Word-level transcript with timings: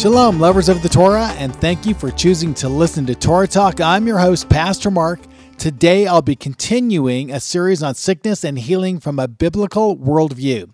Shalom, 0.00 0.40
lovers 0.40 0.70
of 0.70 0.82
the 0.82 0.88
Torah, 0.88 1.26
and 1.36 1.54
thank 1.54 1.84
you 1.84 1.92
for 1.92 2.10
choosing 2.10 2.54
to 2.54 2.70
listen 2.70 3.04
to 3.04 3.14
Torah 3.14 3.46
Talk. 3.46 3.82
I'm 3.82 4.06
your 4.06 4.18
host, 4.18 4.48
Pastor 4.48 4.90
Mark. 4.90 5.20
Today, 5.58 6.06
I'll 6.06 6.22
be 6.22 6.36
continuing 6.36 7.30
a 7.30 7.38
series 7.38 7.82
on 7.82 7.94
sickness 7.94 8.42
and 8.42 8.58
healing 8.58 8.98
from 8.98 9.18
a 9.18 9.28
biblical 9.28 9.98
worldview. 9.98 10.70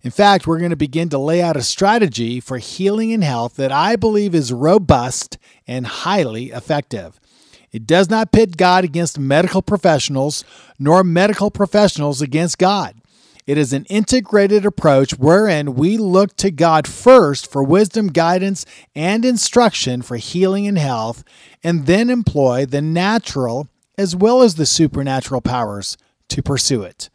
In 0.00 0.10
fact, 0.10 0.46
we're 0.46 0.56
going 0.58 0.70
to 0.70 0.76
begin 0.76 1.10
to 1.10 1.18
lay 1.18 1.42
out 1.42 1.58
a 1.58 1.62
strategy 1.62 2.40
for 2.40 2.56
healing 2.56 3.12
and 3.12 3.22
health 3.22 3.56
that 3.56 3.72
I 3.72 3.94
believe 3.94 4.34
is 4.34 4.54
robust 4.54 5.36
and 5.66 5.86
highly 5.86 6.46
effective. 6.46 7.20
It 7.72 7.86
does 7.86 8.08
not 8.08 8.32
pit 8.32 8.56
God 8.56 8.84
against 8.84 9.18
medical 9.18 9.60
professionals, 9.60 10.46
nor 10.78 11.04
medical 11.04 11.50
professionals 11.50 12.22
against 12.22 12.56
God. 12.56 12.94
It 13.46 13.56
is 13.56 13.72
an 13.72 13.84
integrated 13.84 14.66
approach 14.66 15.12
wherein 15.12 15.76
we 15.76 15.96
look 15.98 16.36
to 16.38 16.50
God 16.50 16.88
first 16.88 17.50
for 17.50 17.62
wisdom, 17.62 18.08
guidance, 18.08 18.66
and 18.94 19.24
instruction 19.24 20.02
for 20.02 20.16
healing 20.16 20.66
and 20.66 20.76
health, 20.76 21.22
and 21.62 21.86
then 21.86 22.10
employ 22.10 22.66
the 22.66 22.82
natural 22.82 23.68
as 23.96 24.16
well 24.16 24.42
as 24.42 24.56
the 24.56 24.66
supernatural 24.66 25.40
powers 25.40 25.96
to 26.28 26.42
pursue 26.42 26.82
it. 26.82 27.08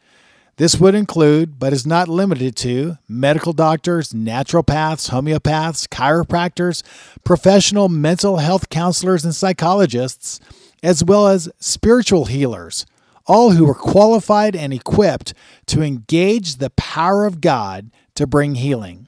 This 0.55 0.77
would 0.77 0.95
include, 0.95 1.59
but 1.59 1.73
is 1.73 1.85
not 1.85 2.07
limited 2.07 2.55
to, 2.57 2.97
medical 3.09 3.51
doctors, 3.51 4.13
naturopaths, 4.13 5.09
homeopaths, 5.09 5.87
chiropractors, 5.89 6.81
professional 7.25 7.89
mental 7.89 8.37
health 8.37 8.69
counselors, 8.69 9.25
and 9.25 9.35
psychologists, 9.35 10.39
as 10.81 11.03
well 11.03 11.27
as 11.27 11.49
spiritual 11.59 12.25
healers 12.25 12.85
all 13.31 13.51
who 13.51 13.69
are 13.69 13.73
qualified 13.73 14.57
and 14.57 14.73
equipped 14.73 15.33
to 15.65 15.81
engage 15.81 16.57
the 16.57 16.69
power 16.71 17.25
of 17.25 17.39
God 17.39 17.89
to 18.13 18.27
bring 18.27 18.55
healing. 18.55 19.07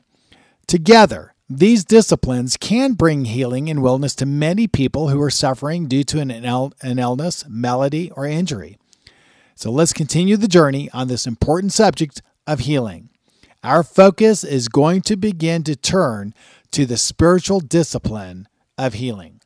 Together, 0.66 1.34
these 1.50 1.84
disciplines 1.84 2.56
can 2.56 2.94
bring 2.94 3.26
healing 3.26 3.70
and 3.70 3.82
wellness 3.82 4.16
to 4.16 4.26
many 4.26 4.66
people 4.66 5.10
who 5.10 5.22
are 5.22 5.30
suffering 5.30 5.90
due 5.90 6.06
to 6.06 6.22
an, 6.22 6.32
an 6.32 7.00
illness, 7.00 7.44
malady, 7.50 8.12
or 8.12 8.26
injury. 8.26 8.78
So 9.56 9.70
let's 9.70 9.92
continue 9.92 10.38
the 10.38 10.48
journey 10.48 10.90
on 10.94 11.10
this 11.10 11.28
important 11.28 11.74
subject 11.74 12.22
of 12.48 12.62
healing. 12.62 13.10
Our 13.62 13.84
focus 13.84 14.46
is 14.46 14.70
going 14.70 15.02
to 15.02 15.18
begin 15.18 15.64
to 15.64 15.76
turn 15.76 16.34
to 16.72 16.86
the 16.86 16.98
spiritual 16.98 17.60
discipline 17.60 18.48
of 18.78 18.94
healing. 18.94 19.42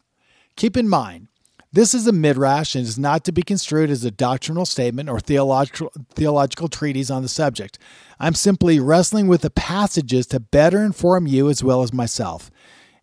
Keep 0.56 0.78
in 0.78 0.88
mind, 0.88 1.30
this 1.78 1.94
is 1.94 2.08
a 2.08 2.12
midrash 2.12 2.74
and 2.74 2.88
is 2.88 2.98
not 2.98 3.24
to 3.24 3.32
be 3.32 3.44
construed 3.44 3.92
as 3.92 4.04
a 4.04 4.10
doctrinal 4.10 4.66
statement 4.66 5.10
or 5.10 5.20
theological, 5.20 5.92
theological 6.16 6.68
treatise 6.68 7.12
on 7.12 7.22
the 7.22 7.28
subject. 7.28 7.78
I'm 8.20 8.34
simply 8.34 8.80
wrestling 8.80 9.28
with 9.28 9.42
the 9.42 9.52
passages 9.52 10.26
to 10.28 10.40
better 10.40 10.84
inform 10.84 11.28
you 11.28 11.50
as 11.50 11.64
well 11.64 11.84
as 11.84 11.94
myself. 11.94 12.50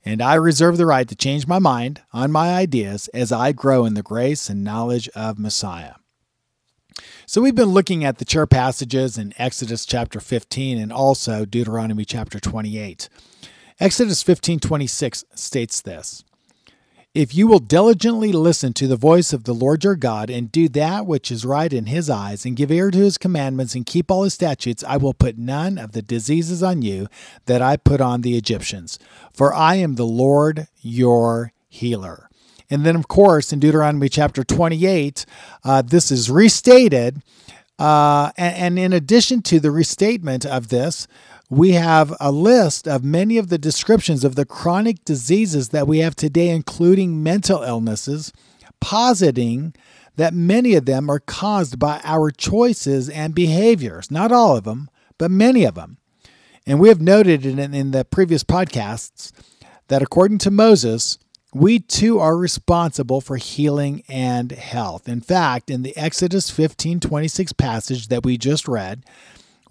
And 0.05 0.21
I 0.21 0.35
reserve 0.35 0.77
the 0.77 0.87
right 0.87 1.07
to 1.07 1.15
change 1.15 1.47
my 1.47 1.61
mind 1.61 2.03
on 2.13 2.33
my 2.33 2.53
ideas 2.53 3.07
as 3.15 3.31
I 3.31 3.53
grow 3.53 3.85
in 3.85 3.95
the 3.95 4.03
grace 4.03 4.51
and 4.51 4.65
knowledge 4.65 5.09
of 5.11 5.39
Messiah. 5.39 5.95
So 7.27 7.41
we've 7.41 7.55
been 7.55 7.67
looking 7.67 8.05
at 8.05 8.19
the 8.19 8.25
chair 8.25 8.45
passages 8.45 9.17
in 9.17 9.35
Exodus 9.39 9.87
chapter 9.87 10.19
15 10.19 10.79
and 10.79 10.93
also 10.93 11.45
Deuteronomy 11.45 12.05
chapter 12.05 12.41
28. 12.41 13.09
Exodus 13.79 14.25
15:26 14.25 15.23
states 15.33 15.81
this: 15.81 16.25
if 17.15 17.33
you 17.33 17.47
will 17.47 17.61
diligently 17.61 18.33
listen 18.33 18.73
to 18.73 18.89
the 18.89 18.97
voice 18.97 19.33
of 19.33 19.45
the 19.45 19.53
Lord 19.53 19.85
your 19.85 19.95
God 19.95 20.29
and 20.31 20.51
do 20.51 20.69
that 20.71 21.07
which 21.07 21.31
is 21.31 21.45
right 21.45 21.73
in 21.73 21.87
his 21.87 22.11
eyes 22.11 22.45
and 22.45 22.57
give 22.57 22.73
ear 22.73 22.91
to 22.91 22.99
his 22.99 23.19
commandments 23.19 23.77
and 23.77 23.87
keep 23.87 24.11
all 24.11 24.25
his 24.25 24.35
statutes, 24.35 24.83
I 24.83 24.97
will 24.97 25.15
put 25.15 25.39
none 25.39 25.79
of 25.79 25.93
the 25.93 26.03
diseases 26.03 26.61
on 26.61 26.83
you 26.83 27.07
that 27.47 27.63
I 27.63 27.77
put 27.77 28.01
on 28.01 28.23
the 28.23 28.37
Egyptians. 28.37 28.99
For 29.33 29.55
I 29.55 29.77
am 29.77 29.95
the 29.95 30.07
Lord 30.07 30.67
your 30.81 31.53
healer. 31.69 32.29
And 32.69 32.85
then, 32.85 32.97
of 32.97 33.07
course, 33.07 33.53
in 33.53 33.61
Deuteronomy 33.61 34.09
chapter 34.09 34.43
28, 34.43 35.25
uh, 35.63 35.83
this 35.83 36.11
is 36.11 36.29
restated. 36.29 37.23
Uh, 37.79 38.33
and, 38.37 38.57
and 38.57 38.79
in 38.79 38.93
addition 38.93 39.43
to 39.43 39.61
the 39.61 39.71
restatement 39.71 40.45
of 40.45 40.69
this, 40.69 41.07
we 41.51 41.73
have 41.73 42.15
a 42.21 42.33
list 42.33 42.89
of 42.89 43.05
many 43.05 43.37
of 43.39 43.49
the 43.49 43.59
descriptions 43.59 44.25
of 44.25 44.35
the 44.35 44.47
chronic 44.47 45.05
diseases 45.05 45.71
that 45.71 45.87
we 45.87 45.99
have 45.99 46.17
today, 46.17 46.49
including 46.49 47.23
mental 47.23 47.63
illnesses, 47.63 48.33
positing 48.81 49.75
that 50.17 50.33
many 50.33 50.75
of 50.75 50.87
them 50.87 51.11
are 51.11 51.21
caused 51.21 51.79
by 51.79 52.01
our 52.05 52.31
choices 52.31 53.09
and 53.09 53.35
behaviors. 53.35 54.11
Not 54.11 54.33
all 54.33 54.57
of 54.57 54.65
them, 54.65 54.89
but 55.19 55.31
many 55.31 55.65
of 55.65 55.75
them. 55.75 55.99
And 56.67 56.81
we 56.81 56.89
have 56.89 57.01
noted 57.01 57.45
in, 57.45 57.59
in 57.59 57.91
the 57.91 58.05
previous 58.05 58.43
podcasts 58.43 59.33
that 59.89 60.03
according 60.03 60.39
to 60.39 60.51
Moses, 60.51 61.19
we 61.53 61.79
too 61.79 62.19
are 62.19 62.37
responsible 62.37 63.21
for 63.21 63.37
healing 63.37 64.03
and 64.09 64.51
health. 64.51 65.09
In 65.09 65.21
fact, 65.21 65.71
in 65.71 65.83
the 65.83 65.97
Exodus 65.97 66.51
15 66.51 67.01
26 67.01 67.53
passage 67.53 68.09
that 68.09 68.25
we 68.25 68.39
just 68.39 68.67
read, 68.67 69.05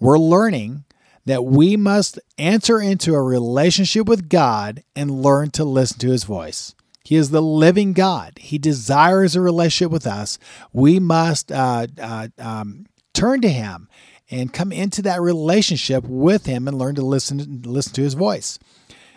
we're 0.00 0.18
learning 0.18 0.84
that 1.26 1.44
we 1.44 1.76
must 1.76 2.18
enter 2.38 2.80
into 2.80 3.14
a 3.14 3.22
relationship 3.22 4.06
with 4.06 4.28
God 4.28 4.82
and 4.94 5.22
learn 5.22 5.50
to 5.52 5.64
listen 5.64 5.98
to 6.00 6.10
his 6.10 6.24
voice. 6.24 6.74
He 7.04 7.16
is 7.16 7.30
the 7.30 7.42
living 7.42 7.92
God. 7.92 8.38
He 8.38 8.58
desires 8.58 9.36
a 9.36 9.40
relationship 9.40 9.92
with 9.92 10.06
us. 10.06 10.38
We 10.72 10.98
must 10.98 11.52
uh, 11.52 11.86
uh, 12.00 12.28
um, 12.38 12.86
turn 13.12 13.40
to 13.42 13.48
him 13.48 13.88
and 14.30 14.52
come 14.52 14.72
into 14.72 15.02
that 15.02 15.20
relationship 15.20 16.04
with 16.04 16.46
him 16.46 16.66
and 16.66 16.78
learn 16.78 16.94
to 16.94 17.02
listen, 17.02 17.62
listen 17.64 17.92
to 17.94 18.02
his 18.02 18.14
voice. 18.14 18.58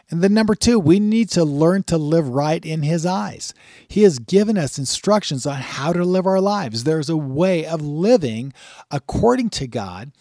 And 0.09 0.22
then, 0.22 0.34
number 0.34 0.56
two, 0.56 0.79
we 0.79 1.00
need 1.01 1.29
to 1.31 1.44
learn 1.44 1.84
to 1.84 1.97
live 1.97 2.29
right 2.29 2.66
in 2.66 2.81
His 2.81 3.06
eyes. 3.06 3.53
He 3.90 4.03
has 4.03 4.19
given 4.19 4.57
us 4.57 4.79
instructions 4.79 5.46
on 5.46 5.57
how 5.57 5.91
to 5.91 6.03
live 6.06 6.25
our 6.25 6.40
lives. 6.40 6.84
There's 6.85 7.09
a 7.09 7.17
way 7.17 7.66
of 7.66 7.81
living 7.81 8.53
according 8.90 9.50
to 9.51 9.67
God 9.67 10.13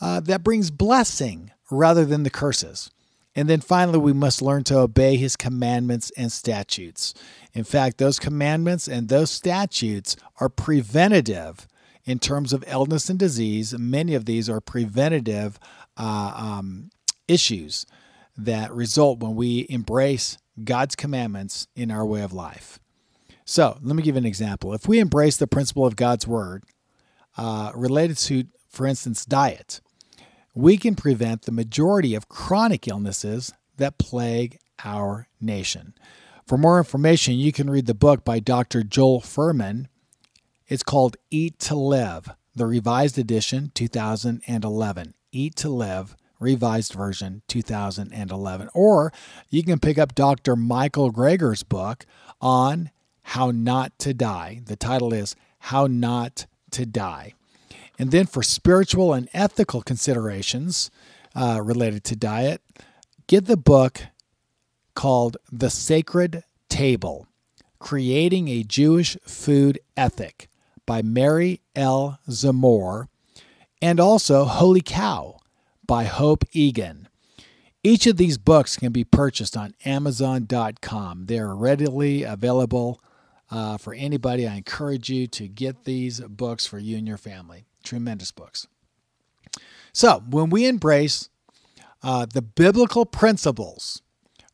uh, 0.00 0.20
that 0.20 0.44
brings 0.44 0.70
blessing 0.70 1.50
rather 1.70 2.04
than 2.04 2.22
the 2.22 2.30
curses. 2.30 2.90
And 3.36 3.48
then 3.48 3.60
finally, 3.60 3.98
we 3.98 4.12
must 4.12 4.42
learn 4.42 4.62
to 4.64 4.78
obey 4.78 5.16
his 5.16 5.36
commandments 5.36 6.12
and 6.16 6.30
statutes. 6.30 7.14
In 7.52 7.64
fact, 7.64 7.98
those 7.98 8.18
commandments 8.18 8.86
and 8.86 9.08
those 9.08 9.30
statutes 9.30 10.16
are 10.40 10.48
preventative 10.48 11.66
in 12.04 12.18
terms 12.18 12.52
of 12.52 12.64
illness 12.68 13.08
and 13.08 13.18
disease. 13.18 13.76
Many 13.76 14.14
of 14.14 14.26
these 14.26 14.48
are 14.48 14.60
preventative 14.60 15.58
uh, 15.96 16.32
um, 16.36 16.90
issues 17.26 17.86
that 18.36 18.72
result 18.72 19.20
when 19.20 19.34
we 19.34 19.66
embrace 19.68 20.38
God's 20.62 20.94
commandments 20.94 21.66
in 21.74 21.90
our 21.90 22.04
way 22.06 22.22
of 22.22 22.32
life. 22.32 22.78
So, 23.44 23.78
let 23.82 23.96
me 23.96 24.02
give 24.02 24.16
an 24.16 24.24
example. 24.24 24.72
If 24.72 24.88
we 24.88 25.00
embrace 25.00 25.36
the 25.36 25.46
principle 25.46 25.84
of 25.86 25.96
God's 25.96 26.26
word 26.26 26.64
uh, 27.36 27.72
related 27.74 28.16
to, 28.18 28.44
for 28.74 28.86
instance, 28.86 29.24
diet, 29.24 29.80
we 30.54 30.76
can 30.76 30.94
prevent 30.94 31.42
the 31.42 31.52
majority 31.52 32.14
of 32.14 32.28
chronic 32.28 32.86
illnesses 32.86 33.52
that 33.76 33.98
plague 33.98 34.58
our 34.84 35.28
nation. 35.40 35.94
For 36.46 36.58
more 36.58 36.78
information, 36.78 37.34
you 37.34 37.52
can 37.52 37.70
read 37.70 37.86
the 37.86 37.94
book 37.94 38.24
by 38.24 38.38
Dr. 38.38 38.82
Joel 38.82 39.20
Fuhrman. 39.20 39.86
It's 40.68 40.82
called 40.82 41.16
Eat 41.30 41.58
to 41.60 41.74
Live, 41.74 42.28
the 42.54 42.66
revised 42.66 43.18
edition 43.18 43.72
2011. 43.74 45.14
Eat 45.32 45.56
to 45.56 45.68
Live, 45.68 46.16
revised 46.38 46.92
version 46.92 47.42
2011. 47.48 48.68
Or 48.74 49.12
you 49.50 49.62
can 49.62 49.80
pick 49.80 49.98
up 49.98 50.14
Dr. 50.14 50.54
Michael 50.54 51.10
Greger's 51.10 51.62
book 51.62 52.04
on 52.40 52.90
how 53.22 53.50
not 53.50 53.98
to 54.00 54.12
die. 54.12 54.60
The 54.66 54.76
title 54.76 55.12
is 55.12 55.34
How 55.58 55.86
Not 55.86 56.46
to 56.72 56.84
Die. 56.84 57.32
And 57.98 58.10
then 58.10 58.26
for 58.26 58.42
spiritual 58.42 59.12
and 59.12 59.28
ethical 59.32 59.82
considerations 59.82 60.90
uh, 61.34 61.60
related 61.62 62.04
to 62.04 62.16
diet, 62.16 62.60
get 63.26 63.46
the 63.46 63.56
book 63.56 64.02
called 64.94 65.36
The 65.50 65.70
Sacred 65.70 66.44
Table 66.68 67.26
Creating 67.78 68.48
a 68.48 68.62
Jewish 68.62 69.16
Food 69.26 69.78
Ethic 69.96 70.48
by 70.86 71.02
Mary 71.02 71.60
L. 71.76 72.18
Zamore, 72.28 73.08
and 73.82 74.00
also 74.00 74.44
Holy 74.44 74.80
Cow 74.80 75.38
by 75.86 76.04
Hope 76.04 76.44
Egan. 76.52 77.08
Each 77.82 78.06
of 78.06 78.16
these 78.16 78.38
books 78.38 78.78
can 78.78 78.92
be 78.92 79.04
purchased 79.04 79.56
on 79.56 79.74
Amazon.com. 79.84 81.26
They're 81.26 81.54
readily 81.54 82.22
available 82.22 83.02
uh, 83.50 83.76
for 83.76 83.92
anybody. 83.92 84.48
I 84.48 84.56
encourage 84.56 85.10
you 85.10 85.26
to 85.26 85.46
get 85.46 85.84
these 85.84 86.20
books 86.20 86.66
for 86.66 86.78
you 86.78 86.96
and 86.96 87.06
your 87.06 87.18
family. 87.18 87.66
Tremendous 87.84 88.32
books. 88.32 88.66
So, 89.92 90.24
when 90.28 90.50
we 90.50 90.66
embrace 90.66 91.28
uh, 92.02 92.26
the 92.26 92.42
biblical 92.42 93.06
principles 93.06 94.02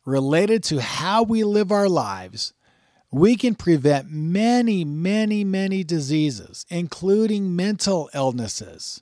related 0.05 0.63
to 0.65 0.81
how 0.81 1.23
we 1.23 1.43
live 1.43 1.71
our 1.71 1.89
lives, 1.89 2.53
we 3.11 3.35
can 3.35 3.55
prevent 3.55 4.09
many, 4.09 4.85
many, 4.85 5.43
many 5.43 5.83
diseases, 5.83 6.65
including 6.69 7.55
mental 7.55 8.09
illnesses. 8.13 9.01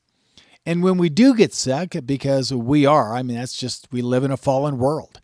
And 0.65 0.83
when 0.83 0.97
we 0.97 1.09
do 1.09 1.35
get 1.35 1.53
sick, 1.53 1.97
because 2.05 2.53
we 2.53 2.85
are, 2.85 3.13
I 3.13 3.23
mean, 3.23 3.37
that's 3.37 3.57
just, 3.57 3.87
we 3.91 4.01
live 4.01 4.23
in 4.23 4.31
a 4.31 4.37
fallen 4.37 4.77
world. 4.77 5.19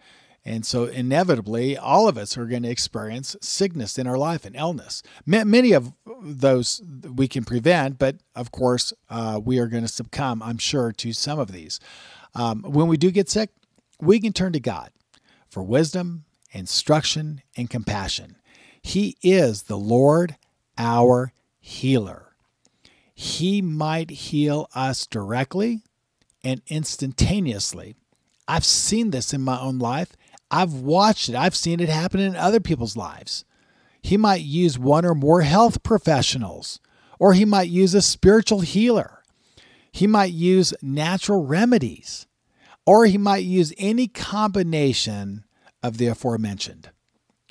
And 0.47 0.63
so, 0.63 0.83
inevitably, 0.83 1.75
all 1.75 2.07
of 2.07 2.19
us 2.19 2.38
are 2.38 2.45
going 2.45 2.62
to 2.63 2.69
experience 2.69 3.36
sickness 3.42 3.97
in 3.97 4.06
our 4.06 4.18
life 4.18 4.45
and 4.45 4.56
illness. 4.56 5.01
Many 5.25 5.71
of 5.71 5.92
those 6.21 6.83
we 7.03 7.27
can 7.27 7.44
prevent, 7.44 7.97
but 7.97 8.18
of 8.36 8.51
course, 8.51 8.94
uh, 9.09 9.42
we 9.44 9.57
are 9.57 9.65
going 9.65 9.81
to 9.81 9.89
succumb, 9.89 10.44
I'm 10.44 10.59
sure, 10.59 10.92
to 10.92 11.13
some 11.13 11.39
of 11.39 11.51
these. 11.51 11.80
Um, 12.36 12.62
when 12.62 12.88
we 12.88 12.95
do 12.95 13.09
get 13.09 13.27
sick, 13.27 13.50
we 14.00 14.19
can 14.19 14.33
turn 14.33 14.53
to 14.53 14.59
God 14.59 14.92
for 15.50 15.63
wisdom, 15.63 16.25
instruction, 16.51 17.42
and 17.57 17.68
compassion. 17.68 18.36
He 18.81 19.18
is 19.24 19.63
the 19.63 19.77
Lord, 19.77 20.36
our 20.77 21.33
healer. 21.59 22.36
He 23.15 23.62
might 23.63 24.12
heal 24.12 24.69
us 24.75 25.07
directly 25.07 25.81
and 26.44 26.62
instantaneously. 26.68 27.95
I've 28.47 28.65
seen 28.65 29.09
this 29.09 29.33
in 29.33 29.42
my 29.42 29.59
own 29.59 29.80
life. 29.80 30.15
I've 30.51 30.74
watched 30.74 31.30
it. 31.30 31.36
I've 31.36 31.56
seen 31.56 31.80
it 31.80 31.89
happen 31.89 32.19
in 32.19 32.36
other 32.36 32.59
people's 32.59 32.95
lives. 32.95 33.45
He 34.01 34.18
might 34.18 34.42
use 34.42 34.77
one 34.77 35.06
or 35.06 35.15
more 35.15 35.42
health 35.42 35.81
professionals, 35.81 36.80
or 37.19 37.33
he 37.33 37.45
might 37.45 37.69
use 37.69 37.94
a 37.94 38.01
spiritual 38.01 38.62
healer. 38.62 39.24
He 39.92 40.07
might 40.07 40.31
use 40.31 40.74
natural 40.81 41.45
remedies, 41.45 42.27
or 42.86 43.06
he 43.06 43.18
might 43.18 43.45
use 43.45 43.74
any 43.77 44.07
combination 44.07 45.45
of 45.81 45.97
the 45.97 46.07
aforementioned. 46.07 46.92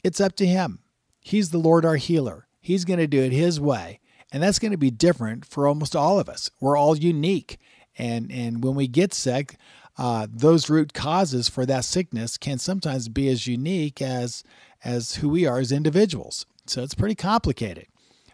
It's 0.05 0.21
up 0.21 0.37
to 0.37 0.47
him. 0.47 0.81
He's 1.21 1.51
the 1.51 1.59
Lord 1.59 1.85
our 1.85 1.97
healer. 1.97 2.47
He's 2.61 2.85
going 2.85 2.99
to 2.99 3.07
do 3.07 3.23
it 3.23 3.33
His 3.33 3.61
way. 3.61 4.01
And 4.33 4.43
that's 4.43 4.59
going 4.59 4.73
to 4.73 4.79
be 4.79 4.91
different 4.91 5.45
for 5.45 5.67
almost 5.67 5.95
all 5.95 6.19
of 6.19 6.29
us. 6.29 6.51
We're 6.61 6.77
all 6.77 6.97
unique. 6.97 7.59
And, 7.97 8.31
and 8.33 8.65
when 8.65 8.75
we 8.75 8.89
get 8.89 9.15
sick, 9.15 9.57
uh, 9.97 10.27
those 10.31 10.69
root 10.69 10.93
causes 10.93 11.49
for 11.49 11.65
that 11.67 11.85
sickness 11.85 12.37
can 12.37 12.59
sometimes 12.59 13.09
be 13.09 13.29
as 13.29 13.47
unique 13.47 14.03
as, 14.03 14.43
as 14.85 15.17
who 15.17 15.29
we 15.29 15.47
are 15.47 15.59
as 15.59 15.73
individuals. 15.73 16.47
So 16.67 16.83
it's 16.83 16.95
pretty 16.95 17.15
complicated. 17.15 17.87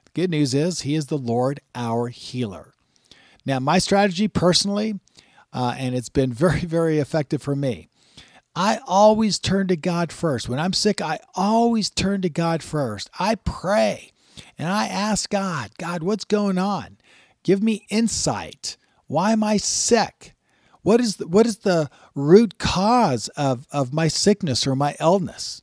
The 0.05 0.11
good 0.15 0.31
news 0.31 0.55
is 0.55 0.83
He 0.83 0.95
is 0.95 1.07
the 1.07 1.19
Lord 1.19 1.61
our 1.75 2.09
healer. 2.09 2.73
Now, 3.45 3.59
my 3.59 3.79
strategy 3.79 4.29
personally, 4.29 5.01
uh, 5.53 5.75
and 5.79 5.95
it's 5.95 6.09
been 6.09 6.33
very, 6.35 6.61
very 6.61 6.99
effective 6.99 7.43
for 7.43 7.57
me, 7.57 7.89
I 8.55 8.81
always 8.87 9.39
turn 9.39 9.69
to 9.69 9.77
God 9.77 10.11
first. 10.13 10.49
When 10.49 10.59
I'm 10.59 10.73
sick, 10.73 11.01
I 11.01 11.21
always 11.35 11.89
turn 11.89 12.23
to 12.23 12.29
God 12.29 12.63
first. 12.63 13.09
I 13.19 13.37
pray 13.37 14.13
and 14.59 14.69
I 14.69 14.87
ask 14.89 15.31
God, 15.31 15.71
God, 15.79 16.03
what's 16.03 16.25
going 16.25 16.59
on? 16.59 16.99
Give 17.43 17.63
me 17.63 17.87
insight. 17.91 18.77
Why 19.07 19.33
am 19.33 19.45
I 19.45 19.57
sick? 19.57 20.35
What 20.83 21.01
is 21.01 21.17
the, 21.17 21.29
what 21.29 21.47
is 21.47 21.59
the 21.59 21.91
root 22.15 22.59
cause 22.59 23.29
of, 23.29 23.67
of 23.71 23.93
my 23.93 24.09
sickness 24.09 24.67
or 24.67 24.75
my 24.75 24.97
illness? 25.01 25.63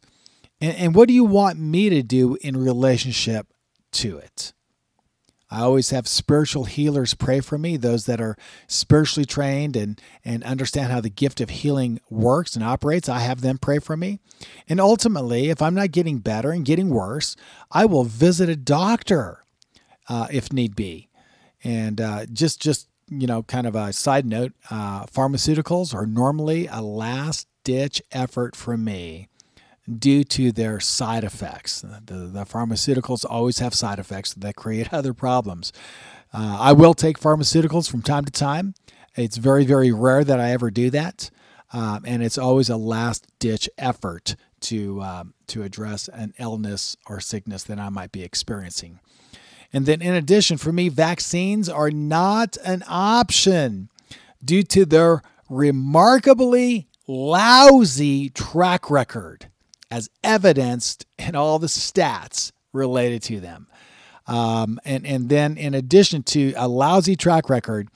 And, 0.61 0.75
and 0.75 0.95
what 0.95 1.07
do 1.07 1.13
you 1.13 1.23
want 1.23 1.59
me 1.59 1.89
to 1.89 2.03
do 2.03 2.37
in 2.41 2.57
relationship 2.57 3.47
to 3.93 4.17
it? 4.17 4.53
I 5.49 5.61
always 5.61 5.91
have 5.91 6.09
spiritual 6.09 6.65
healers 6.65 7.13
pray 7.13 7.39
for 7.39 7.57
me, 7.57 7.77
those 7.77 8.05
that 8.05 8.19
are 8.19 8.35
spiritually 8.67 9.25
trained 9.25 9.77
and, 9.77 9.99
and 10.25 10.43
understand 10.43 10.91
how 10.91 10.99
the 10.99 11.09
gift 11.09 11.39
of 11.39 11.49
healing 11.49 12.01
works 12.09 12.55
and 12.55 12.63
operates. 12.63 13.07
I 13.07 13.19
have 13.19 13.39
them 13.39 13.57
pray 13.57 13.79
for 13.79 13.95
me. 13.95 14.19
And 14.67 14.81
ultimately, 14.81 15.49
if 15.49 15.61
I'm 15.61 15.73
not 15.73 15.91
getting 15.91 16.17
better 16.17 16.51
and 16.51 16.65
getting 16.65 16.89
worse, 16.89 17.37
I 17.71 17.85
will 17.85 18.03
visit 18.03 18.49
a 18.49 18.57
doctor 18.57 19.45
uh, 20.09 20.27
if 20.29 20.51
need 20.51 20.75
be. 20.75 21.07
And 21.63 22.01
uh, 22.01 22.25
just, 22.25 22.61
just, 22.61 22.89
you 23.09 23.27
know, 23.27 23.43
kind 23.43 23.67
of 23.67 23.75
a 23.75 23.93
side 23.93 24.25
note 24.25 24.53
uh, 24.69 25.05
pharmaceuticals 25.05 25.93
are 25.93 26.05
normally 26.05 26.67
a 26.67 26.81
last 26.81 27.47
ditch 27.63 28.01
effort 28.11 28.55
for 28.55 28.77
me 28.77 29.27
due 29.97 30.23
to 30.23 30.51
their 30.51 30.79
side 30.79 31.23
effects. 31.23 31.81
The, 31.81 32.15
the 32.15 32.43
pharmaceuticals 32.43 33.25
always 33.27 33.59
have 33.59 33.73
side 33.73 33.99
effects 33.99 34.33
that 34.33 34.55
create 34.55 34.93
other 34.93 35.13
problems. 35.13 35.71
Uh, 36.33 36.57
I 36.59 36.73
will 36.73 36.93
take 36.93 37.19
pharmaceuticals 37.19 37.89
from 37.89 38.01
time 38.01 38.25
to 38.25 38.31
time. 38.31 38.73
It's 39.15 39.37
very, 39.37 39.65
very 39.65 39.91
rare 39.91 40.23
that 40.23 40.39
I 40.39 40.51
ever 40.51 40.69
do 40.69 40.89
that. 40.91 41.31
Um, 41.73 42.03
and 42.05 42.23
it's 42.23 42.37
always 42.37 42.69
a 42.69 42.77
last 42.77 43.27
ditch 43.39 43.69
effort 43.77 44.35
to, 44.61 45.01
um, 45.01 45.33
to 45.47 45.63
address 45.63 46.07
an 46.07 46.33
illness 46.39 46.95
or 47.07 47.19
sickness 47.19 47.63
that 47.63 47.79
I 47.79 47.89
might 47.89 48.11
be 48.11 48.23
experiencing. 48.23 48.99
And 49.73 49.85
then, 49.85 50.01
in 50.01 50.13
addition, 50.13 50.57
for 50.57 50.71
me, 50.71 50.89
vaccines 50.89 51.67
are 51.67 51.91
not 51.91 52.57
an 52.63 52.83
option 52.87 53.89
due 54.43 54.63
to 54.63 54.85
their 54.85 55.21
remarkably 55.49 56.87
lousy 57.07 58.29
track 58.29 58.89
record 58.89 59.49
as 59.89 60.09
evidenced 60.23 61.05
in 61.17 61.35
all 61.35 61.59
the 61.59 61.67
stats 61.67 62.51
related 62.73 63.23
to 63.23 63.39
them. 63.39 63.67
Um, 64.25 64.79
and, 64.83 65.05
and 65.05 65.29
then, 65.29 65.57
in 65.57 65.73
addition 65.73 66.23
to 66.23 66.53
a 66.57 66.67
lousy 66.67 67.15
track 67.15 67.49
record, 67.49 67.89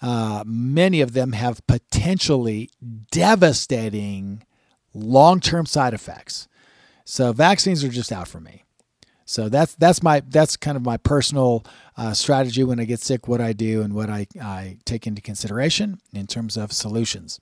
uh, 0.00 0.42
many 0.46 1.00
of 1.00 1.12
them 1.12 1.32
have 1.32 1.64
potentially 1.66 2.70
devastating 3.10 4.42
long 4.94 5.40
term 5.40 5.66
side 5.66 5.94
effects. 5.94 6.48
So, 7.04 7.32
vaccines 7.32 7.84
are 7.84 7.88
just 7.88 8.12
out 8.12 8.28
for 8.28 8.40
me. 8.40 8.64
So 9.28 9.50
that's 9.50 9.74
that's 9.74 10.02
my 10.02 10.22
that's 10.26 10.56
kind 10.56 10.74
of 10.74 10.82
my 10.82 10.96
personal 10.96 11.62
uh, 11.98 12.14
strategy 12.14 12.64
when 12.64 12.80
I 12.80 12.86
get 12.86 13.00
sick. 13.00 13.28
What 13.28 13.42
I 13.42 13.52
do 13.52 13.82
and 13.82 13.92
what 13.92 14.08
I, 14.08 14.26
I 14.40 14.78
take 14.86 15.06
into 15.06 15.20
consideration 15.20 16.00
in 16.14 16.26
terms 16.26 16.56
of 16.56 16.72
solutions. 16.72 17.38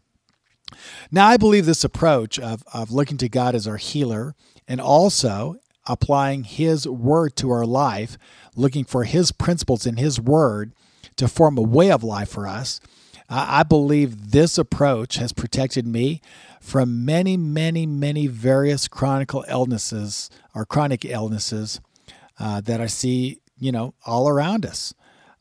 Now, 1.13 1.29
I 1.29 1.37
believe 1.37 1.65
this 1.65 1.85
approach 1.85 2.41
of, 2.41 2.65
of 2.75 2.91
looking 2.91 3.19
to 3.19 3.29
God 3.29 3.55
as 3.55 3.69
our 3.69 3.77
healer 3.77 4.35
and 4.67 4.81
also 4.81 5.59
applying 5.87 6.43
His 6.43 6.89
word 6.89 7.37
to 7.37 7.53
our 7.53 7.65
life, 7.65 8.19
looking 8.57 8.85
for 8.85 9.05
His 9.05 9.31
principles 9.31 9.87
in 9.87 9.97
His 9.97 10.21
word 10.21 10.73
to 11.15 11.29
form 11.29 11.57
a 11.57 11.63
way 11.63 11.93
of 11.93 12.03
life 12.03 12.31
for 12.31 12.49
us, 12.49 12.81
I 13.29 13.65
believe 13.65 14.31
this 14.31 14.57
approach 14.57 15.17
has 15.17 15.33
protected 15.33 15.87
me 15.87 16.21
from 16.61 17.05
many, 17.05 17.37
many, 17.37 17.85
many 17.87 18.29
various 18.29 18.87
chronic 18.87 19.31
illnesses 19.49 20.31
or 20.55 20.65
chronic 20.65 21.05
illnesses 21.05 21.81
uh, 22.39 22.61
that 22.63 22.81
I 22.81 22.87
see, 22.87 23.41
you 23.59 23.73
know, 23.73 23.95
all 24.05 24.29
around 24.29 24.65
us, 24.65 24.95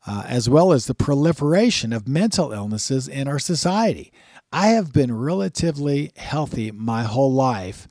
uh, 0.08 0.24
as 0.27 0.50
well 0.50 0.72
as 0.72 0.88
the 0.88 0.96
proliferation 0.96 1.94
of 1.94 2.08
mental 2.08 2.51
illnesses 2.51 3.08
in 3.08 3.27
our 3.27 3.39
society. 3.39 4.12
I 4.51 4.68
have 4.68 4.94
been 4.94 5.15
relatively 5.15 6.12
healthy 6.15 6.72
my 6.72 7.04
whole 7.04 7.34
life 7.34 7.88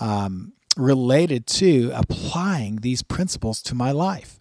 um, 0.00 0.52
related 0.76 1.46
to 1.46 1.90
applying 1.94 2.76
these 2.76 3.02
principles 3.02 3.60
to 3.62 3.74
my 3.74 3.90
life. 3.90 4.38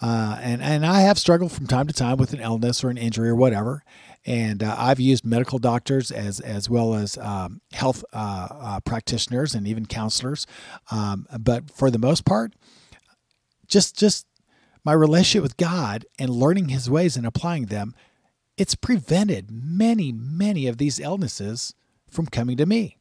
Uh, 0.00 0.38
and, 0.40 0.62
and 0.62 0.84
I 0.84 1.00
have 1.00 1.18
struggled 1.18 1.52
from 1.52 1.66
time 1.66 1.86
to 1.86 1.94
time 1.94 2.16
with 2.16 2.32
an 2.32 2.40
illness 2.40 2.82
or 2.82 2.90
an 2.90 2.98
injury 2.98 3.28
or 3.28 3.34
whatever. 3.34 3.82
And 4.26 4.62
uh, 4.62 4.74
I've 4.78 5.00
used 5.00 5.24
medical 5.24 5.58
doctors 5.58 6.10
as, 6.10 6.40
as 6.40 6.68
well 6.68 6.94
as 6.94 7.18
um, 7.18 7.60
health 7.72 8.04
uh, 8.12 8.48
uh 8.50 8.80
practitioners 8.80 9.54
and 9.54 9.66
even 9.66 9.86
counselors. 9.86 10.46
Um, 10.90 11.26
but 11.38 11.70
for 11.70 11.90
the 11.90 11.98
most 11.98 12.24
part, 12.24 12.54
just, 13.68 13.98
just 13.98 14.26
my 14.84 14.92
relationship 14.92 15.42
with 15.42 15.56
God 15.56 16.06
and 16.18 16.30
learning 16.30 16.68
His 16.68 16.88
ways 16.88 17.16
and 17.16 17.26
applying 17.26 17.66
them 17.66 17.94
it's 18.56 18.74
prevented 18.74 19.50
many, 19.50 20.12
many 20.12 20.66
of 20.66 20.78
these 20.78 21.00
illnesses 21.00 21.74
from 22.08 22.26
coming 22.26 22.56
to 22.56 22.66
me. 22.66 22.98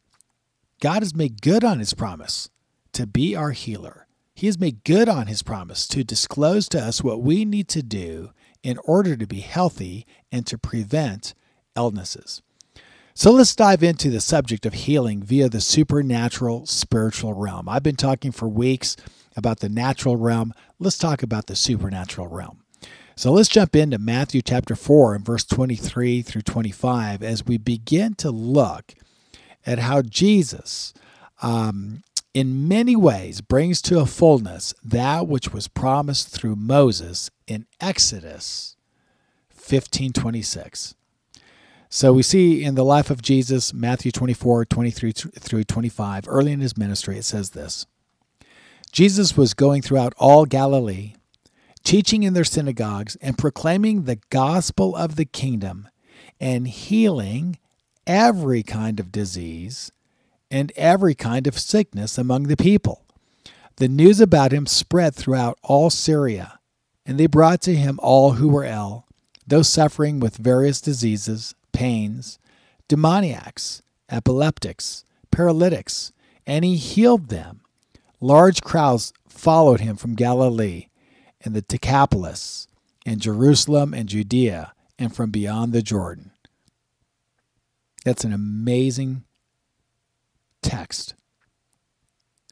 God 0.81 1.01
has 1.01 1.15
made 1.15 1.41
good 1.41 1.63
on 1.63 1.79
his 1.79 1.93
promise 1.93 2.49
to 2.93 3.05
be 3.05 3.35
our 3.35 3.51
healer. 3.51 4.02
He 4.33 4.47
has 4.47 4.59
made 4.59 4.83
good 4.83 5.07
on 5.07 5.27
his 5.27 5.43
promise 5.43 5.87
to 5.87 6.03
disclose 6.03 6.67
to 6.69 6.81
us 6.81 7.03
what 7.03 7.21
we 7.21 7.45
need 7.45 7.67
to 7.69 7.83
do 7.83 8.31
in 8.63 8.77
order 8.85 9.15
to 9.15 9.27
be 9.27 9.41
healthy 9.41 10.07
and 10.31 10.47
to 10.47 10.57
prevent 10.57 11.33
illnesses. 11.75 12.41
So 13.13 13.31
let's 13.31 13.55
dive 13.55 13.83
into 13.83 14.09
the 14.09 14.19
subject 14.19 14.65
of 14.65 14.73
healing 14.73 15.21
via 15.21 15.47
the 15.47 15.61
supernatural 15.61 16.65
spiritual 16.65 17.33
realm. 17.33 17.69
I've 17.69 17.83
been 17.83 17.95
talking 17.95 18.31
for 18.31 18.47
weeks 18.47 18.95
about 19.35 19.59
the 19.59 19.69
natural 19.69 20.17
realm. 20.17 20.53
Let's 20.79 20.97
talk 20.97 21.21
about 21.21 21.45
the 21.45 21.55
supernatural 21.55 22.27
realm. 22.27 22.63
So 23.15 23.31
let's 23.31 23.49
jump 23.49 23.75
into 23.75 23.99
Matthew 23.99 24.41
chapter 24.41 24.75
4 24.75 25.13
and 25.13 25.25
verse 25.25 25.43
23 25.43 26.23
through 26.23 26.41
25 26.41 27.21
as 27.21 27.45
we 27.45 27.59
begin 27.59 28.15
to 28.15 28.31
look 28.31 28.95
at 29.65 29.77
how 29.77 30.01
Jesus, 30.01 30.93
um, 31.43 32.01
in 32.33 32.67
many 32.67 32.95
ways, 32.95 33.41
brings 33.41 33.81
to 33.83 33.99
a 33.99 34.05
fullness 34.05 34.73
that 34.83 35.27
which 35.27 35.53
was 35.53 35.67
promised 35.67 36.29
through 36.29 36.55
Moses 36.55 37.29
in 37.47 37.65
Exodus 37.79 38.75
1526. 39.49 40.95
So 41.89 42.11
we 42.11 42.23
see 42.23 42.63
in 42.63 42.73
the 42.73 42.83
life 42.83 43.11
of 43.11 43.21
Jesus, 43.21 43.71
Matthew 43.71 44.11
24, 44.11 44.65
23 44.65 45.11
through 45.11 45.63
25, 45.63 46.23
early 46.27 46.51
in 46.51 46.59
his 46.59 46.75
ministry, 46.75 47.17
it 47.19 47.23
says 47.23 47.51
this 47.51 47.85
Jesus 48.91 49.37
was 49.37 49.53
going 49.53 49.83
throughout 49.83 50.13
all 50.17 50.45
Galilee, 50.45 51.13
teaching 51.83 52.23
in 52.23 52.33
their 52.33 52.43
synagogues 52.43 53.15
and 53.17 53.37
proclaiming 53.37 54.03
the 54.03 54.19
gospel 54.31 54.95
of 54.95 55.17
the 55.17 55.25
kingdom 55.25 55.87
and 56.39 56.67
healing 56.67 57.59
every 58.07 58.63
kind 58.63 58.99
of 58.99 59.11
disease 59.11 59.91
and 60.53 60.71
every 60.75 61.15
kind 61.15 61.47
of 61.47 61.57
sickness 61.57 62.15
among 62.15 62.43
the 62.43 62.55
people. 62.55 63.03
The 63.77 63.87
news 63.87 64.21
about 64.21 64.51
him 64.51 64.67
spread 64.67 65.15
throughout 65.15 65.57
all 65.63 65.89
Syria, 65.89 66.59
and 67.07 67.19
they 67.19 67.25
brought 67.25 67.59
to 67.63 67.75
him 67.75 67.99
all 68.03 68.33
who 68.33 68.49
were 68.49 68.63
ill, 68.63 69.07
those 69.47 69.67
suffering 69.67 70.19
with 70.19 70.37
various 70.37 70.79
diseases 70.79 71.55
pains, 71.71 72.37
demoniacs, 72.87 73.81
epileptics, 74.11 75.05
paralytics, 75.31 76.11
and 76.45 76.63
he 76.63 76.75
healed 76.75 77.29
them. 77.29 77.61
Large 78.21 78.61
crowds 78.61 79.11
followed 79.27 79.79
him 79.79 79.95
from 79.95 80.13
Galilee 80.13 80.89
and 81.41 81.55
the 81.55 81.63
Decapolis, 81.63 82.67
and 83.07 83.19
Jerusalem 83.19 83.91
and 83.91 84.07
Judea, 84.07 84.73
and 84.99 85.15
from 85.15 85.31
beyond 85.31 85.73
the 85.73 85.81
Jordan. 85.81 86.29
That's 88.05 88.23
an 88.23 88.33
amazing 88.33 89.23
text. 90.63 91.13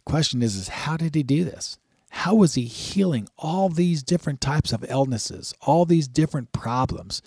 Question 0.05 0.43
is, 0.43 0.55
is 0.55 0.67
how 0.67 0.97
did 0.97 1.15
he 1.15 1.23
do 1.23 1.43
this? 1.43 1.77
How 2.09 2.35
was 2.35 2.55
he 2.55 2.65
healing 2.65 3.27
all 3.37 3.69
these 3.69 4.03
different 4.03 4.41
types 4.41 4.73
of 4.73 4.85
illnesses, 4.89 5.53
all 5.61 5.85
these 5.85 6.07
different 6.07 6.51
problems? 6.51 7.21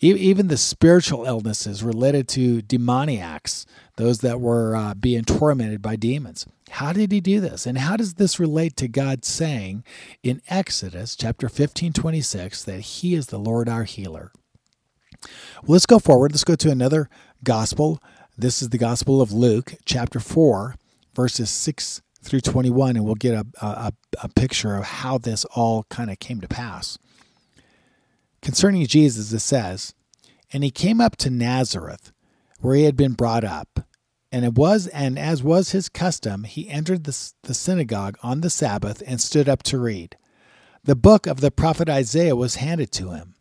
even 0.00 0.48
the 0.48 0.56
spiritual 0.56 1.24
illnesses 1.24 1.82
related 1.82 2.28
to 2.28 2.60
demoniacs, 2.62 3.64
those 3.96 4.18
that 4.18 4.40
were 4.40 4.76
uh, 4.76 4.94
being 4.94 5.24
tormented 5.24 5.80
by 5.80 5.96
demons. 5.96 6.46
How 6.70 6.92
did 6.92 7.12
he 7.12 7.20
do 7.20 7.40
this? 7.40 7.66
And 7.66 7.78
how 7.78 7.96
does 7.96 8.14
this 8.14 8.38
relate 8.38 8.76
to 8.76 8.88
God 8.88 9.24
saying 9.24 9.84
in 10.22 10.42
Exodus 10.48 11.16
chapter 11.16 11.48
15, 11.48 11.92
26 11.92 12.64
that 12.64 12.80
he 12.80 13.14
is 13.14 13.28
the 13.28 13.38
Lord 13.38 13.68
our 13.68 13.84
healer? 13.84 14.32
Well, 15.62 15.72
let's 15.74 15.86
go 15.86 15.98
forward. 15.98 16.32
Let's 16.32 16.44
go 16.44 16.56
to 16.56 16.70
another 16.70 17.08
gospel. 17.42 18.02
This 18.38 18.60
is 18.60 18.68
the 18.68 18.76
gospel 18.76 19.22
of 19.22 19.32
Luke 19.32 19.76
chapter 19.86 20.20
4, 20.20 20.74
verses 21.14 21.48
6 21.48 22.02
through 22.22 22.42
21, 22.42 22.94
and 22.94 23.02
we'll 23.06 23.14
get 23.14 23.32
a, 23.32 23.46
a, 23.62 23.92
a 24.22 24.28
picture 24.28 24.76
of 24.76 24.84
how 24.84 25.16
this 25.16 25.46
all 25.54 25.86
kind 25.88 26.10
of 26.10 26.18
came 26.18 26.42
to 26.42 26.46
pass. 26.46 26.98
Concerning 28.42 28.86
Jesus, 28.86 29.32
it 29.32 29.38
says, 29.38 29.94
And 30.52 30.62
he 30.62 30.70
came 30.70 31.00
up 31.00 31.16
to 31.16 31.30
Nazareth, 31.30 32.12
where 32.60 32.76
he 32.76 32.84
had 32.84 32.94
been 32.94 33.14
brought 33.14 33.42
up. 33.42 33.80
And 34.30 34.44
it 34.44 34.52
was, 34.52 34.86
and 34.88 35.18
as 35.18 35.42
was 35.42 35.70
his 35.70 35.88
custom, 35.88 36.44
he 36.44 36.68
entered 36.68 37.04
the, 37.04 37.32
the 37.44 37.54
synagogue 37.54 38.18
on 38.22 38.42
the 38.42 38.50
Sabbath 38.50 39.02
and 39.06 39.18
stood 39.18 39.48
up 39.48 39.62
to 39.62 39.78
read. 39.78 40.14
The 40.84 40.94
book 40.94 41.26
of 41.26 41.40
the 41.40 41.50
prophet 41.50 41.88
Isaiah 41.88 42.36
was 42.36 42.56
handed 42.56 42.92
to 42.92 43.12
him. 43.12 43.36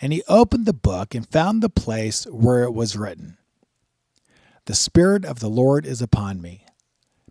And 0.00 0.12
he 0.12 0.24
opened 0.26 0.66
the 0.66 0.72
book 0.72 1.14
and 1.14 1.24
found 1.24 1.62
the 1.62 1.70
place 1.70 2.24
where 2.24 2.64
it 2.64 2.74
was 2.74 2.96
written 2.96 3.38
The 4.66 4.74
Spirit 4.74 5.26
of 5.26 5.40
the 5.40 5.50
Lord 5.50 5.84
is 5.84 6.00
upon 6.00 6.40
me, 6.40 6.64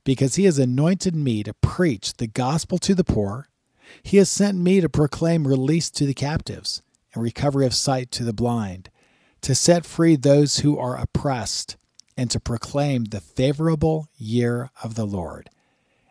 because 0.03 0.35
he 0.35 0.43
has 0.43 0.59
anointed 0.59 1.15
me 1.15 1.41
to 1.41 1.55
preach 1.55 2.13
the 2.13 2.27
gospel 2.27 2.77
to 2.79 2.93
the 2.93 3.03
poor. 3.03 3.47
He 4.03 4.17
has 4.17 4.29
sent 4.29 4.59
me 4.59 4.81
to 4.81 4.89
proclaim 4.89 5.47
release 5.47 5.89
to 5.91 6.05
the 6.05 6.13
captives 6.13 6.83
and 7.11 7.23
recovery 7.23 7.65
of 7.65 7.73
sight 7.73 8.11
to 8.11 8.23
the 8.23 8.33
blind, 8.33 8.91
to 9.41 9.55
set 9.55 9.83
free 9.83 10.15
those 10.15 10.57
who 10.57 10.77
are 10.77 10.95
oppressed, 10.95 11.75
and 12.15 12.29
to 12.29 12.39
proclaim 12.39 13.05
the 13.05 13.19
favorable 13.19 14.09
year 14.15 14.69
of 14.83 14.93
the 14.93 15.05
Lord. 15.05 15.49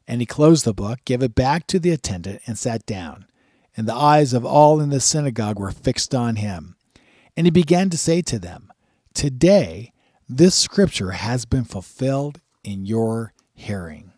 And 0.08 0.20
he 0.20 0.26
closed 0.26 0.64
the 0.64 0.74
book, 0.74 1.04
gave 1.04 1.22
it 1.22 1.36
back 1.36 1.68
to 1.68 1.78
the 1.78 1.90
attendant, 1.90 2.42
and 2.46 2.58
sat 2.58 2.84
down. 2.84 3.26
And 3.76 3.86
the 3.86 3.94
eyes 3.94 4.32
of 4.32 4.44
all 4.44 4.80
in 4.80 4.90
the 4.90 4.98
synagogue 4.98 5.60
were 5.60 5.70
fixed 5.70 6.16
on 6.16 6.36
him. 6.36 6.74
And 7.36 7.46
he 7.46 7.52
began 7.52 7.90
to 7.90 7.96
say 7.96 8.22
to 8.22 8.40
them, 8.40 8.72
Today 9.14 9.91
this 10.36 10.54
scripture 10.54 11.10
has 11.12 11.44
been 11.44 11.64
fulfilled 11.64 12.40
in 12.64 12.86
your 12.86 13.32
hearing. 13.54 14.12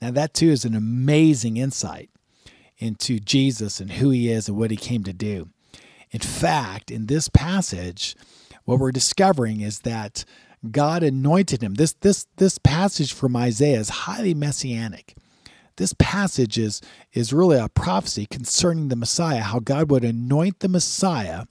Now, 0.00 0.12
that 0.12 0.34
too 0.34 0.48
is 0.48 0.64
an 0.64 0.74
amazing 0.74 1.56
insight 1.56 2.10
into 2.78 3.18
Jesus 3.18 3.80
and 3.80 3.92
who 3.92 4.10
he 4.10 4.30
is 4.30 4.48
and 4.48 4.56
what 4.56 4.70
he 4.70 4.76
came 4.76 5.04
to 5.04 5.12
do. 5.12 5.48
In 6.10 6.20
fact, 6.20 6.90
in 6.90 7.06
this 7.06 7.28
passage, 7.28 8.16
what 8.64 8.78
we're 8.78 8.92
discovering 8.92 9.60
is 9.60 9.80
that 9.80 10.24
God 10.70 11.02
anointed 11.02 11.62
him. 11.62 11.74
This 11.74 11.94
this 12.00 12.26
this 12.36 12.58
passage 12.58 13.12
from 13.12 13.36
Isaiah 13.36 13.80
is 13.80 13.88
highly 13.90 14.34
messianic. 14.34 15.16
This 15.76 15.94
passage 15.96 16.58
is, 16.58 16.80
is 17.12 17.32
really 17.32 17.56
a 17.56 17.68
prophecy 17.68 18.26
concerning 18.26 18.88
the 18.88 18.96
Messiah, 18.96 19.42
how 19.42 19.60
God 19.60 19.92
would 19.92 20.02
anoint 20.02 20.58
the 20.58 20.68
Messiah 20.68 21.44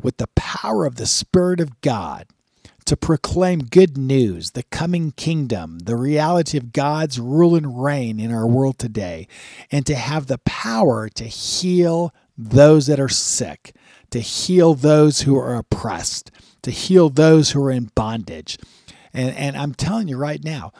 with 0.00 0.16
the 0.16 0.28
power 0.28 0.86
of 0.86 0.94
the 0.94 1.04
Spirit 1.04 1.60
of 1.60 1.82
God 1.82 2.26
to 2.86 2.96
proclaim 2.96 3.60
good 3.64 3.98
news, 3.98 4.52
the 4.52 4.62
coming 4.64 5.12
kingdom, 5.12 5.80
the 5.80 5.96
reality 5.96 6.56
of 6.56 6.72
God's 6.72 7.18
rule 7.18 7.54
and 7.54 7.82
reign 7.82 8.18
in 8.18 8.32
our 8.32 8.46
world 8.46 8.78
today, 8.78 9.28
and 9.70 9.84
to 9.86 9.94
have 9.94 10.26
the 10.26 10.38
power 10.38 11.08
to 11.10 11.24
heal 11.24 12.14
those 12.38 12.86
that 12.86 13.00
are 13.00 13.08
sick, 13.08 13.74
to 14.10 14.20
heal 14.20 14.74
those 14.74 15.22
who 15.22 15.36
are 15.36 15.56
oppressed, 15.56 16.30
to 16.62 16.70
heal 16.70 17.10
those 17.10 17.50
who 17.50 17.62
are 17.64 17.72
in 17.72 17.90
bondage. 17.94 18.56
And, 19.12 19.34
and 19.36 19.56
I'm 19.56 19.74
telling 19.74 20.08
you 20.08 20.16
right 20.16 20.42
now, 20.42 20.72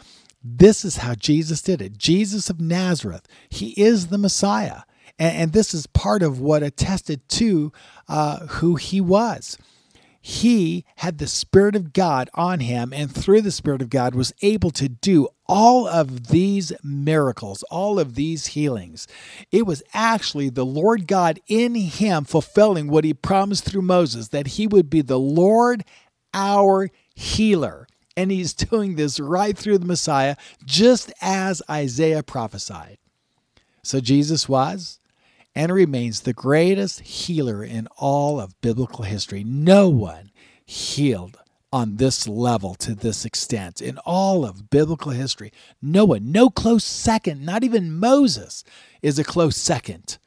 this 0.44 0.84
is 0.84 0.98
how 0.98 1.14
Jesus 1.14 1.60
did 1.60 1.82
it. 1.82 1.98
Jesus 1.98 2.48
of 2.48 2.60
Nazareth, 2.60 3.26
he 3.48 3.70
is 3.70 4.08
the 4.08 4.18
Messiah. 4.18 4.82
And, 5.18 5.36
and 5.36 5.52
this 5.52 5.74
is 5.74 5.88
part 5.88 6.22
of 6.22 6.38
what 6.38 6.62
attested 6.62 7.28
to 7.30 7.72
uh, 8.08 8.46
who 8.46 8.76
he 8.76 9.00
was 9.00 9.58
he 10.28 10.84
had 10.96 11.18
the 11.18 11.28
Spirit 11.28 11.76
of 11.76 11.92
God 11.92 12.28
on 12.34 12.58
him, 12.58 12.92
and 12.92 13.14
through 13.14 13.42
the 13.42 13.52
Spirit 13.52 13.80
of 13.80 13.88
God 13.88 14.16
was 14.16 14.34
able 14.42 14.72
to 14.72 14.88
do 14.88 15.28
all 15.46 15.86
of 15.86 16.26
these 16.26 16.72
miracles, 16.82 17.62
all 17.70 18.00
of 18.00 18.16
these 18.16 18.48
healings. 18.48 19.06
It 19.52 19.66
was 19.66 19.84
actually 19.94 20.48
the 20.48 20.66
Lord 20.66 21.06
God 21.06 21.38
in 21.46 21.76
him 21.76 22.24
fulfilling 22.24 22.88
what 22.88 23.04
he 23.04 23.14
promised 23.14 23.66
through 23.66 23.82
Moses 23.82 24.26
that 24.30 24.48
he 24.48 24.66
would 24.66 24.90
be 24.90 25.00
the 25.00 25.16
Lord 25.16 25.84
our 26.34 26.90
healer. 27.14 27.86
And 28.16 28.32
he's 28.32 28.52
doing 28.52 28.96
this 28.96 29.20
right 29.20 29.56
through 29.56 29.78
the 29.78 29.86
Messiah, 29.86 30.34
just 30.64 31.12
as 31.20 31.62
Isaiah 31.70 32.24
prophesied. 32.24 32.98
So 33.84 34.00
Jesus 34.00 34.48
was 34.48 34.98
and 35.56 35.72
remains 35.72 36.20
the 36.20 36.34
greatest 36.34 37.00
healer 37.00 37.64
in 37.64 37.88
all 37.96 38.38
of 38.38 38.60
biblical 38.60 39.04
history. 39.04 39.42
No 39.42 39.88
one 39.88 40.30
healed 40.66 41.38
on 41.72 41.96
this 41.96 42.28
level 42.28 42.74
to 42.74 42.94
this 42.94 43.24
extent 43.24 43.80
in 43.80 43.96
all 44.04 44.44
of 44.44 44.68
biblical 44.68 45.12
history. 45.12 45.50
No 45.80 46.04
one, 46.04 46.30
no 46.30 46.50
close 46.50 46.84
second, 46.84 47.44
not 47.44 47.64
even 47.64 47.98
Moses 47.98 48.64
is 49.00 49.18
a 49.18 49.24
close 49.24 49.56
second 49.56 50.18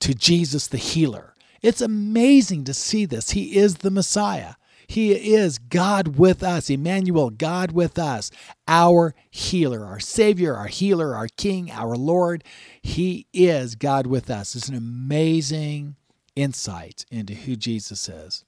to 0.00 0.14
Jesus 0.14 0.66
the 0.66 0.78
healer. 0.78 1.34
It's 1.60 1.82
amazing 1.82 2.64
to 2.64 2.72
see 2.74 3.04
this. 3.04 3.30
He 3.30 3.58
is 3.58 3.76
the 3.76 3.90
Messiah. 3.90 4.54
He 4.90 5.34
is 5.34 5.58
God 5.58 6.18
with 6.18 6.42
us, 6.42 6.68
Emmanuel, 6.68 7.30
God 7.30 7.70
with 7.70 7.96
us, 7.96 8.32
our 8.66 9.14
healer, 9.30 9.84
our 9.84 10.00
Savior, 10.00 10.56
our 10.56 10.66
healer, 10.66 11.14
our 11.14 11.28
King, 11.28 11.70
our 11.70 11.94
Lord. 11.94 12.42
He 12.82 13.28
is 13.32 13.76
God 13.76 14.08
with 14.08 14.28
us. 14.28 14.56
It's 14.56 14.68
an 14.68 14.74
amazing 14.74 15.94
insight 16.34 17.06
into 17.08 17.34
who 17.34 17.54
Jesus 17.54 18.08
is. 18.08 18.44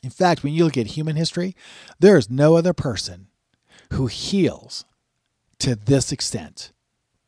In 0.00 0.10
fact, 0.10 0.44
when 0.44 0.52
you 0.52 0.62
look 0.62 0.78
at 0.78 0.86
human 0.86 1.16
history, 1.16 1.56
there 1.98 2.16
is 2.16 2.30
no 2.30 2.54
other 2.56 2.72
person 2.72 3.26
who 3.94 4.06
heals 4.06 4.84
to 5.58 5.74
this 5.74 6.12
extent. 6.12 6.70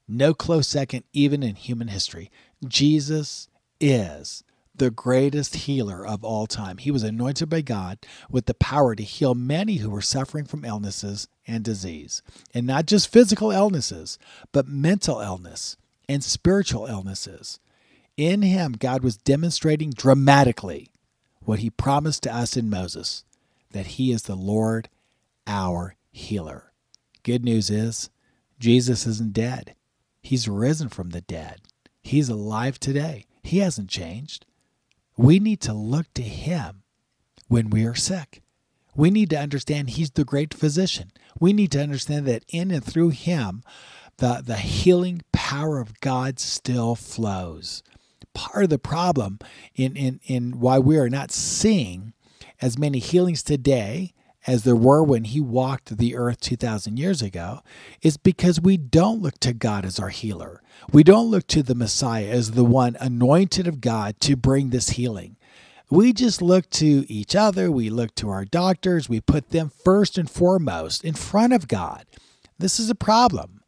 No 0.06 0.34
close 0.34 0.68
second, 0.68 1.02
even 1.12 1.42
in 1.42 1.56
human 1.56 1.88
history. 1.88 2.30
Jesus 2.64 3.48
is 3.80 4.44
the 4.78 4.90
greatest 4.90 5.54
healer 5.56 6.06
of 6.06 6.24
all 6.24 6.46
time. 6.46 6.78
He 6.78 6.90
was 6.90 7.02
anointed 7.02 7.48
by 7.48 7.60
God 7.62 7.98
with 8.30 8.46
the 8.46 8.54
power 8.54 8.94
to 8.94 9.02
heal 9.02 9.34
many 9.34 9.76
who 9.76 9.90
were 9.90 10.02
suffering 10.02 10.44
from 10.44 10.64
illnesses 10.64 11.28
and 11.46 11.64
disease. 11.64 12.22
And 12.54 12.66
not 12.66 12.86
just 12.86 13.12
physical 13.12 13.50
illnesses, 13.50 14.18
but 14.52 14.68
mental 14.68 15.20
illness 15.20 15.76
and 16.08 16.22
spiritual 16.22 16.86
illnesses. 16.86 17.60
In 18.16 18.42
him, 18.42 18.72
God 18.72 19.02
was 19.02 19.16
demonstrating 19.16 19.90
dramatically 19.90 20.88
what 21.40 21.58
he 21.60 21.70
promised 21.70 22.22
to 22.24 22.34
us 22.34 22.56
in 22.56 22.70
Moses 22.70 23.24
that 23.72 23.86
he 23.86 24.10
is 24.10 24.22
the 24.22 24.36
Lord, 24.36 24.88
our 25.46 25.96
healer. 26.10 26.72
Good 27.22 27.44
news 27.44 27.68
is, 27.68 28.08
Jesus 28.58 29.06
isn't 29.06 29.32
dead. 29.32 29.74
He's 30.22 30.48
risen 30.48 30.88
from 30.88 31.10
the 31.10 31.20
dead. 31.20 31.60
He's 32.02 32.28
alive 32.28 32.80
today. 32.80 33.26
He 33.42 33.58
hasn't 33.58 33.90
changed. 33.90 34.46
We 35.16 35.38
need 35.38 35.60
to 35.62 35.72
look 35.72 36.12
to 36.14 36.22
him 36.22 36.82
when 37.48 37.70
we 37.70 37.84
are 37.84 37.94
sick. 37.94 38.42
We 38.94 39.10
need 39.10 39.30
to 39.30 39.38
understand 39.38 39.90
he's 39.90 40.10
the 40.10 40.24
great 40.24 40.54
physician. 40.54 41.12
We 41.38 41.52
need 41.52 41.72
to 41.72 41.82
understand 41.82 42.26
that 42.26 42.44
in 42.48 42.70
and 42.70 42.84
through 42.84 43.10
him, 43.10 43.62
the, 44.18 44.42
the 44.44 44.56
healing 44.56 45.22
power 45.32 45.78
of 45.78 46.00
God 46.00 46.38
still 46.38 46.94
flows. 46.94 47.82
Part 48.34 48.64
of 48.64 48.70
the 48.70 48.78
problem 48.78 49.38
in, 49.74 49.96
in, 49.96 50.20
in 50.24 50.60
why 50.60 50.78
we 50.78 50.98
are 50.98 51.10
not 51.10 51.30
seeing 51.30 52.14
as 52.60 52.78
many 52.78 52.98
healings 52.98 53.42
today 53.42 54.14
as 54.46 54.62
there 54.62 54.76
were 54.76 55.02
when 55.02 55.24
he 55.24 55.40
walked 55.40 55.96
the 55.96 56.16
earth 56.16 56.40
2,000 56.40 56.98
years 56.98 57.20
ago 57.20 57.60
is 58.02 58.16
because 58.16 58.60
we 58.60 58.76
don't 58.76 59.20
look 59.20 59.38
to 59.40 59.52
God 59.52 59.84
as 59.84 59.98
our 59.98 60.10
healer. 60.10 60.62
We 60.92 61.02
don't 61.02 61.30
look 61.30 61.46
to 61.48 61.62
the 61.62 61.74
Messiah 61.74 62.28
as 62.28 62.52
the 62.52 62.64
one 62.64 62.96
anointed 63.00 63.66
of 63.66 63.80
God 63.80 64.20
to 64.20 64.36
bring 64.36 64.70
this 64.70 64.90
healing. 64.90 65.36
We 65.90 66.12
just 66.12 66.42
look 66.42 66.68
to 66.70 67.10
each 67.10 67.36
other, 67.36 67.70
we 67.70 67.90
look 67.90 68.14
to 68.16 68.28
our 68.30 68.44
doctors, 68.44 69.08
we 69.08 69.20
put 69.20 69.50
them 69.50 69.70
first 69.84 70.18
and 70.18 70.28
foremost 70.28 71.04
in 71.04 71.14
front 71.14 71.52
of 71.52 71.68
God. 71.68 72.06
This 72.58 72.80
is 72.80 72.90
a 72.90 72.94
problem. 72.94 73.62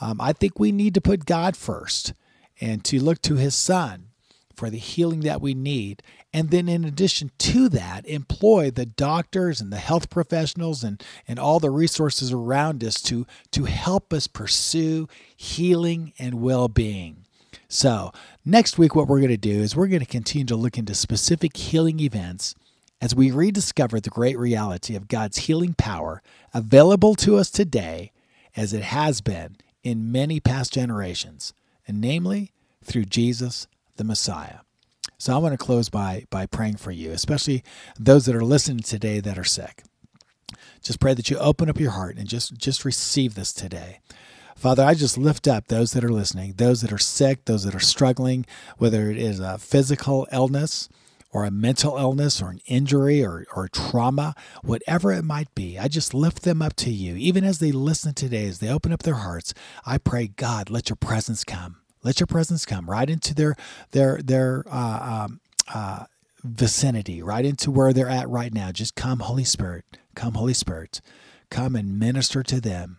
Um, 0.00 0.20
I 0.20 0.32
think 0.32 0.58
we 0.58 0.72
need 0.72 0.94
to 0.94 1.00
put 1.00 1.24
God 1.24 1.56
first 1.56 2.14
and 2.60 2.84
to 2.84 3.00
look 3.00 3.22
to 3.22 3.36
his 3.36 3.54
son 3.54 4.08
for 4.56 4.70
the 4.70 4.78
healing 4.78 5.20
that 5.20 5.40
we 5.40 5.54
need. 5.54 6.02
And 6.34 6.50
then, 6.50 6.66
in 6.68 6.84
addition 6.84 7.30
to 7.38 7.68
that, 7.70 8.06
employ 8.06 8.70
the 8.70 8.86
doctors 8.86 9.60
and 9.60 9.70
the 9.70 9.76
health 9.76 10.08
professionals 10.08 10.82
and, 10.82 11.02
and 11.28 11.38
all 11.38 11.60
the 11.60 11.70
resources 11.70 12.32
around 12.32 12.82
us 12.82 13.02
to, 13.02 13.26
to 13.50 13.64
help 13.64 14.14
us 14.14 14.26
pursue 14.26 15.08
healing 15.36 16.14
and 16.18 16.40
well 16.40 16.68
being. 16.68 17.26
So, 17.68 18.12
next 18.46 18.78
week, 18.78 18.94
what 18.94 19.08
we're 19.08 19.20
going 19.20 19.28
to 19.30 19.36
do 19.36 19.60
is 19.60 19.76
we're 19.76 19.88
going 19.88 20.00
to 20.00 20.06
continue 20.06 20.46
to 20.46 20.56
look 20.56 20.78
into 20.78 20.94
specific 20.94 21.56
healing 21.56 22.00
events 22.00 22.54
as 23.00 23.14
we 23.14 23.30
rediscover 23.30 24.00
the 24.00 24.10
great 24.10 24.38
reality 24.38 24.94
of 24.94 25.08
God's 25.08 25.38
healing 25.38 25.74
power 25.74 26.22
available 26.54 27.14
to 27.16 27.36
us 27.36 27.50
today 27.50 28.12
as 28.56 28.72
it 28.72 28.84
has 28.84 29.20
been 29.20 29.56
in 29.82 30.12
many 30.12 30.38
past 30.38 30.72
generations, 30.72 31.52
and 31.86 32.00
namely 32.00 32.52
through 32.84 33.06
Jesus 33.06 33.66
the 33.96 34.04
Messiah. 34.04 34.60
So 35.22 35.32
I 35.32 35.38
want 35.38 35.52
to 35.52 35.56
close 35.56 35.88
by 35.88 36.24
by 36.30 36.46
praying 36.46 36.78
for 36.78 36.90
you, 36.90 37.12
especially 37.12 37.62
those 37.96 38.26
that 38.26 38.34
are 38.34 38.44
listening 38.44 38.80
today 38.80 39.20
that 39.20 39.38
are 39.38 39.44
sick. 39.44 39.84
Just 40.82 40.98
pray 40.98 41.14
that 41.14 41.30
you 41.30 41.38
open 41.38 41.70
up 41.70 41.78
your 41.78 41.92
heart 41.92 42.16
and 42.16 42.28
just 42.28 42.58
just 42.58 42.84
receive 42.84 43.36
this 43.36 43.52
today. 43.52 44.00
Father, 44.56 44.82
I 44.82 44.94
just 44.94 45.16
lift 45.16 45.46
up 45.46 45.68
those 45.68 45.92
that 45.92 46.02
are 46.02 46.10
listening, 46.10 46.54
those 46.56 46.80
that 46.80 46.92
are 46.92 46.98
sick, 46.98 47.44
those 47.44 47.62
that 47.62 47.72
are 47.72 47.78
struggling, 47.78 48.46
whether 48.78 49.12
it 49.12 49.16
is 49.16 49.38
a 49.38 49.58
physical 49.58 50.26
illness 50.32 50.88
or 51.30 51.44
a 51.44 51.52
mental 51.52 51.98
illness 51.98 52.42
or 52.42 52.50
an 52.50 52.60
injury 52.66 53.24
or, 53.24 53.46
or 53.54 53.68
trauma, 53.68 54.34
whatever 54.64 55.12
it 55.12 55.22
might 55.22 55.54
be. 55.54 55.78
I 55.78 55.86
just 55.86 56.14
lift 56.14 56.42
them 56.42 56.60
up 56.60 56.74
to 56.78 56.90
you. 56.90 57.14
Even 57.14 57.44
as 57.44 57.60
they 57.60 57.70
listen 57.70 58.14
today, 58.14 58.48
as 58.48 58.58
they 58.58 58.68
open 58.68 58.92
up 58.92 59.04
their 59.04 59.14
hearts, 59.14 59.54
I 59.86 59.98
pray, 59.98 60.26
God, 60.26 60.68
let 60.68 60.88
your 60.88 60.96
presence 60.96 61.44
come. 61.44 61.81
Let 62.02 62.20
your 62.20 62.26
presence 62.26 62.66
come 62.66 62.90
right 62.90 63.08
into 63.08 63.34
their 63.34 63.56
their 63.92 64.20
their 64.22 64.64
uh, 64.70 65.24
um, 65.24 65.40
uh, 65.72 66.04
vicinity, 66.42 67.22
right 67.22 67.44
into 67.44 67.70
where 67.70 67.92
they're 67.92 68.08
at 68.08 68.28
right 68.28 68.52
now. 68.52 68.72
Just 68.72 68.94
come, 68.94 69.20
Holy 69.20 69.44
Spirit. 69.44 69.84
Come, 70.14 70.34
Holy 70.34 70.54
Spirit. 70.54 71.00
Come 71.50 71.76
and 71.76 71.98
minister 71.98 72.42
to 72.42 72.60
them. 72.60 72.98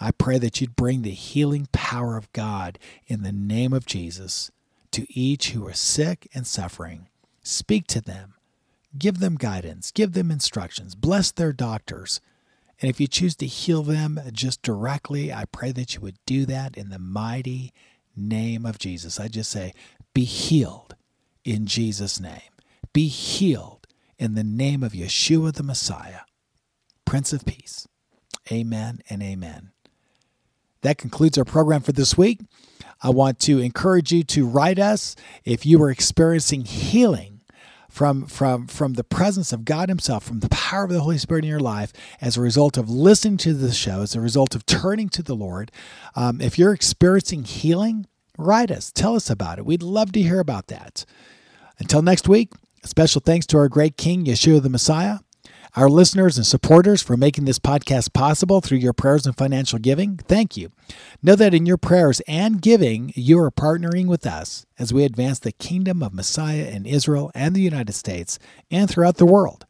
I 0.00 0.10
pray 0.10 0.38
that 0.38 0.60
you'd 0.60 0.76
bring 0.76 1.02
the 1.02 1.12
healing 1.12 1.68
power 1.72 2.16
of 2.16 2.32
God 2.32 2.78
in 3.06 3.22
the 3.22 3.32
name 3.32 3.72
of 3.72 3.86
Jesus 3.86 4.50
to 4.90 5.06
each 5.08 5.50
who 5.50 5.66
are 5.66 5.72
sick 5.72 6.28
and 6.34 6.46
suffering. 6.46 7.08
Speak 7.42 7.86
to 7.88 8.00
them. 8.00 8.34
Give 8.98 9.20
them 9.20 9.36
guidance. 9.36 9.90
Give 9.90 10.12
them 10.12 10.30
instructions. 10.30 10.94
Bless 10.94 11.30
their 11.30 11.52
doctors. 11.52 12.20
And 12.80 12.90
if 12.90 13.00
you 13.00 13.06
choose 13.06 13.36
to 13.36 13.46
heal 13.46 13.82
them 13.82 14.20
just 14.32 14.60
directly, 14.60 15.32
I 15.32 15.44
pray 15.44 15.70
that 15.72 15.94
you 15.94 16.00
would 16.00 16.18
do 16.26 16.44
that 16.46 16.76
in 16.76 16.90
the 16.90 16.98
mighty 16.98 17.72
name 18.16 18.66
of 18.66 18.78
Jesus. 18.78 19.18
I 19.18 19.28
just 19.28 19.50
say, 19.50 19.72
be 20.14 20.24
healed 20.24 20.94
in 21.44 21.66
Jesus' 21.66 22.20
name. 22.20 22.40
Be 22.92 23.08
healed 23.08 23.86
in 24.18 24.34
the 24.34 24.44
name 24.44 24.82
of 24.82 24.92
Yeshua 24.92 25.52
the 25.54 25.62
Messiah, 25.62 26.20
Prince 27.04 27.32
of 27.32 27.44
Peace. 27.44 27.88
Amen 28.50 29.00
and 29.08 29.22
amen. 29.22 29.70
That 30.82 30.98
concludes 30.98 31.38
our 31.38 31.44
program 31.44 31.80
for 31.80 31.92
this 31.92 32.18
week. 32.18 32.40
I 33.02 33.10
want 33.10 33.38
to 33.40 33.58
encourage 33.58 34.12
you 34.12 34.22
to 34.24 34.46
write 34.46 34.78
us 34.78 35.16
if 35.44 35.64
you 35.64 35.82
are 35.82 35.90
experiencing 35.90 36.64
healing 36.64 37.31
from, 37.92 38.24
from, 38.24 38.66
from 38.68 38.94
the 38.94 39.04
presence 39.04 39.52
of 39.52 39.66
God 39.66 39.90
Himself, 39.90 40.24
from 40.24 40.40
the 40.40 40.48
power 40.48 40.84
of 40.84 40.90
the 40.90 41.00
Holy 41.00 41.18
Spirit 41.18 41.44
in 41.44 41.50
your 41.50 41.60
life 41.60 41.92
as 42.22 42.38
a 42.38 42.40
result 42.40 42.78
of 42.78 42.88
listening 42.88 43.36
to 43.36 43.52
the 43.52 43.70
show, 43.70 44.00
as 44.00 44.14
a 44.14 44.20
result 44.20 44.54
of 44.54 44.64
turning 44.64 45.10
to 45.10 45.22
the 45.22 45.34
Lord. 45.36 45.70
Um, 46.16 46.40
if 46.40 46.58
you're 46.58 46.72
experiencing 46.72 47.44
healing, 47.44 48.06
write 48.38 48.70
us, 48.70 48.90
tell 48.90 49.14
us 49.14 49.28
about 49.28 49.58
it. 49.58 49.66
We'd 49.66 49.82
love 49.82 50.10
to 50.12 50.22
hear 50.22 50.40
about 50.40 50.68
that. 50.68 51.04
Until 51.78 52.00
next 52.00 52.26
week, 52.26 52.54
special 52.82 53.20
thanks 53.20 53.44
to 53.48 53.58
our 53.58 53.68
great 53.68 53.98
King, 53.98 54.24
Yeshua 54.24 54.62
the 54.62 54.70
Messiah 54.70 55.18
our 55.74 55.88
listeners 55.88 56.36
and 56.36 56.46
supporters 56.46 57.00
for 57.00 57.16
making 57.16 57.46
this 57.46 57.58
podcast 57.58 58.12
possible 58.12 58.60
through 58.60 58.78
your 58.78 58.92
prayers 58.92 59.26
and 59.26 59.36
financial 59.36 59.78
giving. 59.78 60.18
Thank 60.18 60.54
you. 60.56 60.70
Know 61.22 61.34
that 61.34 61.54
in 61.54 61.64
your 61.64 61.78
prayers 61.78 62.20
and 62.28 62.60
giving, 62.60 63.12
you 63.16 63.38
are 63.38 63.50
partnering 63.50 64.06
with 64.06 64.26
us 64.26 64.66
as 64.78 64.92
we 64.92 65.04
advance 65.04 65.38
the 65.38 65.52
kingdom 65.52 66.02
of 66.02 66.12
Messiah 66.12 66.66
in 66.66 66.84
Israel 66.84 67.30
and 67.34 67.54
the 67.54 67.62
United 67.62 67.94
States 67.94 68.38
and 68.70 68.90
throughout 68.90 69.16
the 69.16 69.24
world. 69.24 69.64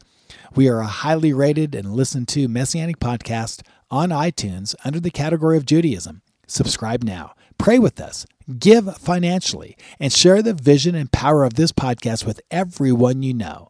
We 0.53 0.67
are 0.67 0.79
a 0.79 0.87
highly 0.87 1.31
rated 1.31 1.73
and 1.73 1.93
listened 1.93 2.27
to 2.29 2.49
messianic 2.49 2.99
podcast 2.99 3.61
on 3.89 4.09
iTunes 4.09 4.75
under 4.83 4.99
the 4.99 5.11
category 5.11 5.55
of 5.55 5.65
Judaism. 5.65 6.21
Subscribe 6.47 7.03
now. 7.03 7.33
Pray 7.57 7.79
with 7.79 8.01
us, 8.01 8.25
give 8.59 8.97
financially, 8.97 9.77
and 10.01 10.11
share 10.11 10.41
the 10.41 10.53
vision 10.53 10.95
and 10.95 11.11
power 11.13 11.45
of 11.45 11.53
this 11.53 11.71
podcast 11.71 12.25
with 12.25 12.41
everyone 12.51 13.23
you 13.23 13.33
know. 13.33 13.69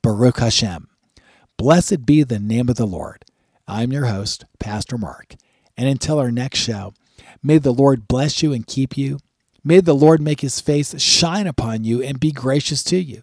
Baruch 0.00 0.38
Hashem. 0.38 0.88
Blessed 1.62 2.04
be 2.04 2.24
the 2.24 2.40
name 2.40 2.68
of 2.68 2.74
the 2.74 2.88
Lord. 2.88 3.24
I'm 3.68 3.92
your 3.92 4.06
host, 4.06 4.44
Pastor 4.58 4.98
Mark. 4.98 5.36
And 5.76 5.88
until 5.88 6.18
our 6.18 6.32
next 6.32 6.58
show, 6.58 6.92
may 7.40 7.58
the 7.58 7.70
Lord 7.70 8.08
bless 8.08 8.42
you 8.42 8.52
and 8.52 8.66
keep 8.66 8.98
you. 8.98 9.20
May 9.62 9.78
the 9.78 9.94
Lord 9.94 10.20
make 10.20 10.40
his 10.40 10.60
face 10.60 11.00
shine 11.00 11.46
upon 11.46 11.84
you 11.84 12.02
and 12.02 12.18
be 12.18 12.32
gracious 12.32 12.82
to 12.82 12.96
you. 12.96 13.22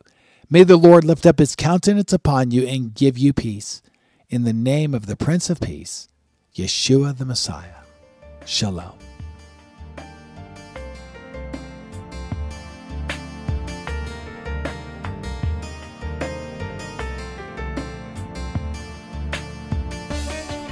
May 0.49 0.63
the 0.63 0.77
Lord 0.77 1.03
lift 1.03 1.25
up 1.25 1.39
his 1.39 1.53
countenance 1.53 2.13
upon 2.13 2.51
you 2.51 2.65
and 2.65 2.93
give 2.93 3.17
you 3.17 3.33
peace. 3.33 3.81
In 4.29 4.45
the 4.45 4.53
name 4.53 4.95
of 4.95 5.07
the 5.07 5.17
Prince 5.17 5.49
of 5.49 5.59
Peace, 5.59 6.07
Yeshua 6.55 7.17
the 7.17 7.25
Messiah. 7.25 7.83
Shalom. 8.45 9.08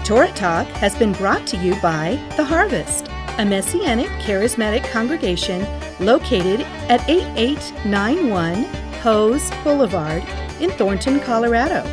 Torah 0.08 0.32
Talk 0.32 0.66
has 0.68 0.96
been 0.96 1.12
brought 1.12 1.46
to 1.48 1.58
you 1.58 1.76
by 1.82 2.18
The 2.38 2.46
Harvest, 2.46 3.10
a 3.40 3.46
Messianic 3.46 4.08
charismatic 4.22 4.90
congregation 4.90 5.68
located 6.00 6.62
at 6.88 7.04
8891 7.10 8.64
Hose 9.02 9.52
Boulevard 9.66 10.24
in 10.62 10.70
Thornton, 10.70 11.20
Colorado. 11.20 11.84